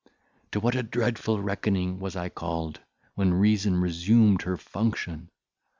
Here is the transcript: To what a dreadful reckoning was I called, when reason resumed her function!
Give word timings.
To 0.51 0.59
what 0.59 0.73
a 0.73 0.81
dreadful 0.81 1.39
reckoning 1.43 1.99
was 1.99 2.15
I 2.15 2.27
called, 2.29 2.79
when 3.13 3.35
reason 3.35 3.79
resumed 3.79 4.41
her 4.41 4.57
function! 4.57 5.29